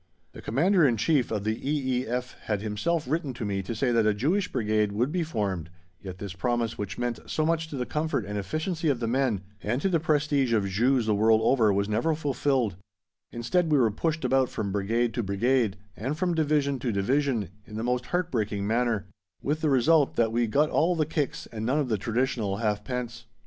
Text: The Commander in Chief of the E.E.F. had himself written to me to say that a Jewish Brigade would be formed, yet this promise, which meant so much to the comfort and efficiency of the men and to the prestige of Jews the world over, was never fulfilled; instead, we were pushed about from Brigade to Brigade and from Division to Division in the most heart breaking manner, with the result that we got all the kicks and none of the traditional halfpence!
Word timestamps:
The 0.31 0.41
Commander 0.41 0.83
in 0.87 0.97
Chief 0.97 1.29
of 1.29 1.43
the 1.43 1.53
E.E.F. 1.69 2.35
had 2.45 2.63
himself 2.63 3.07
written 3.07 3.35
to 3.35 3.45
me 3.45 3.61
to 3.61 3.75
say 3.75 3.91
that 3.91 4.07
a 4.07 4.15
Jewish 4.15 4.51
Brigade 4.51 4.93
would 4.93 5.11
be 5.11 5.21
formed, 5.21 5.69
yet 6.01 6.17
this 6.17 6.33
promise, 6.33 6.75
which 6.75 6.97
meant 6.97 7.19
so 7.27 7.45
much 7.45 7.67
to 7.67 7.77
the 7.77 7.85
comfort 7.85 8.25
and 8.25 8.35
efficiency 8.35 8.89
of 8.89 8.99
the 8.99 9.05
men 9.05 9.41
and 9.61 9.79
to 9.83 9.89
the 9.89 9.99
prestige 9.99 10.53
of 10.53 10.67
Jews 10.67 11.05
the 11.05 11.13
world 11.13 11.39
over, 11.43 11.71
was 11.71 11.87
never 11.87 12.15
fulfilled; 12.15 12.77
instead, 13.31 13.71
we 13.71 13.77
were 13.77 13.91
pushed 13.91 14.25
about 14.25 14.49
from 14.49 14.71
Brigade 14.71 15.13
to 15.13 15.21
Brigade 15.21 15.77
and 15.95 16.17
from 16.17 16.33
Division 16.33 16.79
to 16.79 16.91
Division 16.91 17.49
in 17.67 17.75
the 17.75 17.83
most 17.83 18.07
heart 18.07 18.31
breaking 18.31 18.65
manner, 18.65 19.05
with 19.43 19.61
the 19.61 19.69
result 19.69 20.15
that 20.15 20.31
we 20.31 20.47
got 20.47 20.71
all 20.71 20.95
the 20.95 21.05
kicks 21.05 21.45
and 21.51 21.63
none 21.63 21.77
of 21.77 21.89
the 21.89 21.97
traditional 21.99 22.57
halfpence! 22.57 23.27